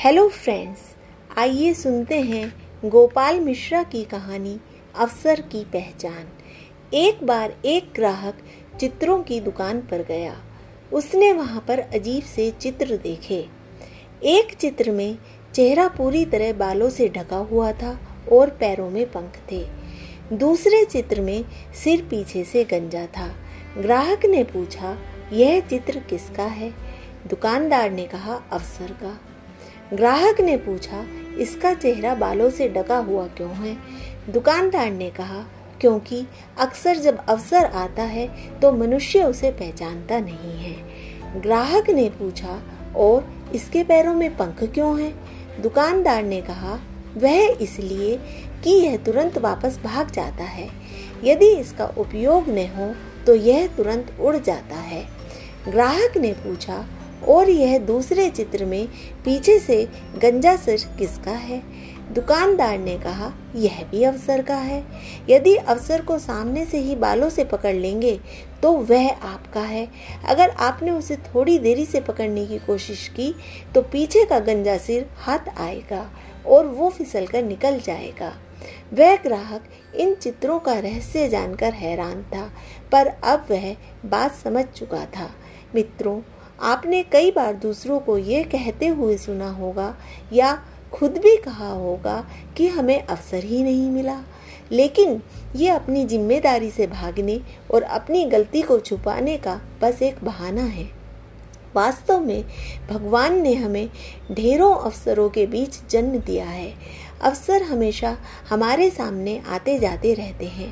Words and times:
Hello 0.00 0.28
friends 0.28 0.80
आइए 1.38 1.74
सुनते 1.74 2.20
हैं 2.20 2.88
गोपाल 2.88 3.40
मिश्रा 3.40 3.82
की 3.82 4.04
कहानी 4.04 4.60
अफसर 4.98 5.40
की 5.40 5.64
पहचान। 5.64 6.28
एक 6.94 7.24
बार 7.24 7.54
एक 7.64 7.92
ग्राहक 7.94 8.38
चित्रों 8.80 9.22
की 9.22 9.40
दुकान 9.40 9.80
पर 9.80 10.02
गया। 10.02 10.36
उसने 10.92 11.32
वहाँ 11.32 11.64
पर 11.68 11.78
अजीब 11.78 12.22
से 12.22 12.50
चित्र 12.50 12.96
देखे। 12.96 13.46
एक 14.24 14.54
चित्र 14.54 14.90
में 14.90 15.18
चेहरा 15.54 15.88
पूरी 15.88 16.24
तरह 16.24 16.52
बालों 16.52 16.90
से 16.90 17.08
ढका 17.08 17.36
हुआ 17.36 17.72
था 17.72 17.98
और 18.32 18.50
पैरों 18.50 18.90
में 18.90 19.06
पंख 19.06 19.38
थे। 19.52 19.66
दूसरे 20.32 20.84
चित्र 20.84 21.20
में 21.20 21.44
सिर 21.84 22.02
पीछे 22.02 22.44
से 22.44 22.64
गंजा 22.64 23.06
था। 23.06 23.34
ग्राहक 23.78 24.26
ने 24.26 24.44
पूछा, 24.44 24.98
यह 25.32 25.60
चित्र 25.60 25.98
किसका 25.98 26.44
है? 26.44 26.72
दुकानदार 27.26 27.90
ने 27.90 28.06
कहा 28.06 28.42
अफसर 28.52 28.92
का। 28.92 29.18
ग्राहक 29.94 30.40
ने 30.40 30.56
पूछा, 30.56 31.04
इसका 31.38 31.72
चेहरा 31.74 32.14
बालों 32.14 32.50
से 32.50 32.68
ढका 32.68 32.96
हुआ 32.98 33.26
क्यों 33.26 33.50
है? 33.50 33.76
दुकानदार 34.28 34.90
ने 34.90 35.08
कहा, 35.10 35.44
क्योंकि 35.80 36.24
अक्सर 36.58 36.96
जब 36.96 37.24
अवसर 37.28 37.64
आता 37.64 38.02
है 38.02 38.26
तो 38.60 38.72
मनुष्य 38.72 39.22
उसे 39.22 39.50
पहचानता 39.50 40.18
नहीं 40.18 40.56
है। 40.58 41.40
ग्राहक 41.40 41.90
ने 41.90 42.08
पूछा, 42.10 42.60
और 42.96 43.28
इसके 43.54 43.82
पैरों 43.84 44.14
में 44.14 44.36
पंख 44.36 44.62
क्यों 44.64 45.00
हैं? 45.00 45.12
दुकानदार 45.62 46.22
ने 46.22 46.40
कहा, 46.40 46.78
वह 47.16 47.56
इसलिए 47.60 48.16
कि 48.64 48.70
यह 48.76 48.96
तुरंत 48.96 49.38
वापस 49.38 49.78
भाग 49.84 50.10
जाता 50.10 50.44
है। 50.44 50.68
यदि 51.24 51.48
इसका 51.50 51.86
उपयोग 51.98 52.48
न 52.48 52.66
हो 52.68 52.94
तो 53.26 53.34
यह 53.34 53.66
तुरंत 53.76 54.14
उड़ 54.20 54.36
जाता 54.36 54.76
है। 54.76 55.04
ग्राहक 55.68 56.16
ने 56.16 56.32
पूछा 56.34 56.84
और 57.28 57.50
यह 57.50 57.78
दूसरे 57.78 58.28
चित्र 58.30 58.64
में 58.64 58.86
पीछे 59.24 59.58
से 59.58 59.84
गंजा 60.18 60.56
सिर 60.56 60.84
किसका 60.98 61.30
है? 61.30 61.62
दुकानदार 62.14 62.78
ने 62.78 62.96
कहा, 62.98 63.32
यह 63.56 63.82
भी 63.90 64.02
अवसर 64.04 64.42
का 64.42 64.54
है। 64.54 64.82
यदि 65.30 65.54
अवसर 65.54 66.00
को 66.02 66.18
सामने 66.18 66.64
से 66.64 66.78
ही 66.78 66.96
बालों 66.96 67.28
से 67.30 67.44
पकड़ 67.44 67.74
लेंगे 67.74 68.18
तो 68.62 68.72
वह 68.72 69.10
आपका 69.10 69.60
है। 69.60 69.86
अगर 70.28 70.50
आपने 70.50 70.90
उसे 70.90 71.16
थोड़ी 71.16 71.58
देरी 71.58 71.84
से 71.86 72.00
पकड़ने 72.00 72.46
की 72.46 72.58
कोशिश 72.58 73.06
की 73.08 73.34
तो 73.74 73.82
पीछे 73.82 74.24
का 74.24 74.38
गंजा 74.40 74.76
सिर 74.78 75.08
हाथ 75.18 75.48
आएगा 75.58 76.10
और 76.46 76.66
वो 76.66 76.88
फिसल 76.88 77.26
कर 77.26 77.42
निकल 77.42 77.78
जाएगा। 77.80 78.32
वह 78.92 79.16
ग्राहक 79.16 79.64
इन 79.94 80.14
चित्रों 80.14 80.58
का 80.58 80.72
रहस्य 80.72 81.28
जानकर 81.28 81.72
हैरान 81.74 82.22
था, 82.24 82.50
पर 82.92 83.06
अब 83.06 83.46
वह 83.50 83.74
बात 84.06 84.34
समझ 84.34 84.64
चुका 84.66 85.04
था। 85.06 85.30
मित्रों 85.74 86.20
आपने 86.60 87.02
कई 87.02 87.30
बार 87.30 87.54
दूसरों 87.54 87.98
को 87.98 88.16
ये 88.18 88.42
कहते 88.44 88.86
हुए 88.88 89.16
सुना 89.16 89.50
होगा 89.50 89.94
या 90.32 90.54
खुद 90.92 91.18
भी 91.18 91.36
कहा 91.36 91.68
होगा 91.68 92.24
कि 92.56 92.66
हमें 92.68 93.02
अवसर 93.02 93.44
ही 93.44 93.62
नहीं 93.62 93.90
मिला। 93.90 94.20
लेकिन 94.72 95.20
ये 95.56 95.68
अपनी 95.68 96.04
ज़िम्मेदारी 96.04 96.70
से 96.70 96.86
भागने 96.86 97.40
और 97.70 97.82
अपनी 97.82 98.24
गलती 98.24 98.62
को 98.62 98.78
छुपाने 98.78 99.36
का 99.36 99.60
बस 99.82 100.02
एक 100.02 100.24
बहाना 100.24 100.62
है। 100.62 100.88
वास्तव 101.76 102.20
में 102.20 102.44
भगवान 102.90 103.40
ने 103.42 103.54
हमें 103.54 103.88
ढेरों 104.32 104.74
अवसरों 104.74 105.28
के 105.30 105.46
बीच 105.46 105.78
जन्म 105.90 106.18
दिया 106.18 106.46
है। 106.46 106.72
अवसर 107.22 107.62
हमेशा 107.62 108.16
हमारे 108.48 108.88
सामने 108.90 109.38
आते 109.48 109.78
जाते 109.78 110.14
रहते 110.14 110.46
हैं, 110.46 110.70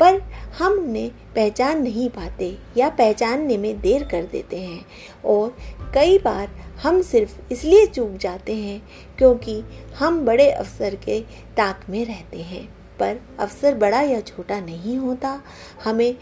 पर 0.00 0.20
हम 0.58 0.72
उन्हें 0.74 1.10
पहचान 1.34 1.82
नहीं 1.82 2.08
पाते 2.10 2.56
या 2.76 2.88
पहचानने 2.88 3.56
में 3.56 3.80
देर 3.80 4.04
कर 4.04 4.22
देते 4.22 4.60
हैं। 4.60 4.84
और 5.24 5.56
कई 5.94 6.18
बार 6.18 6.48
हम 6.82 7.00
सिर्फ़ 7.02 7.38
इसलिए 7.52 7.86
चूक 7.86 8.16
जाते 8.16 8.54
हैं 8.56 8.80
क्योंकि 9.18 9.62
हम 9.98 10.24
बड़े 10.24 10.50
अवसर 10.50 10.94
के 10.94 11.20
ताक 11.56 11.84
में 11.90 12.04
रहते 12.04 12.42
हैं, 12.42 12.64
पर 13.00 13.20
अवसर 13.40 13.74
बड़ा 13.74 14.00
या 14.00 14.20
छोटा 14.20 14.60
नहीं 14.60 14.96
होता। 14.96 15.40
हमें 15.84 16.14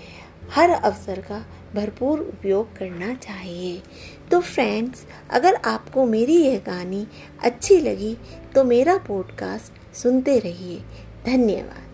हर 0.51 0.71
अवसर 0.71 1.21
का 1.21 1.45
भरपूर 1.75 2.21
उपयोग 2.21 2.77
करना 2.77 3.15
चाहिए। 3.15 3.83
तो 4.31 4.41
फ्रेंड्स 4.41 5.07
अगर 5.31 5.55
आपको 5.55 6.07
मेरी 6.07 6.37
यह 6.37 6.59
कहानी 6.59 7.07
अच्छी 7.43 7.81
लगी 7.81 8.17
तो 8.55 8.65
मेरा 8.65 8.97
पॉडकास्ट 8.99 9.97
सुनते 9.97 10.39
रहिए। 10.39 10.81
धन्यवाद। 11.27 11.88